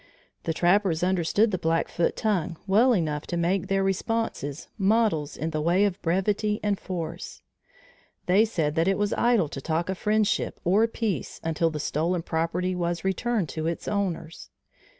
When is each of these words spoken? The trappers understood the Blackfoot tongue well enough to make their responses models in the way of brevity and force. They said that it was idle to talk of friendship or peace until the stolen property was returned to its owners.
The 0.45 0.53
trappers 0.55 1.03
understood 1.03 1.51
the 1.51 1.59
Blackfoot 1.59 2.15
tongue 2.15 2.57
well 2.65 2.91
enough 2.91 3.27
to 3.27 3.37
make 3.37 3.67
their 3.67 3.83
responses 3.83 4.67
models 4.79 5.37
in 5.37 5.51
the 5.51 5.61
way 5.61 5.85
of 5.85 6.01
brevity 6.01 6.59
and 6.63 6.79
force. 6.79 7.43
They 8.25 8.43
said 8.43 8.73
that 8.73 8.87
it 8.87 8.97
was 8.97 9.13
idle 9.13 9.47
to 9.49 9.61
talk 9.61 9.89
of 9.89 9.99
friendship 9.99 10.59
or 10.63 10.87
peace 10.87 11.39
until 11.43 11.69
the 11.69 11.79
stolen 11.79 12.23
property 12.23 12.73
was 12.73 13.03
returned 13.05 13.49
to 13.49 13.67
its 13.67 13.87
owners. 13.87 14.49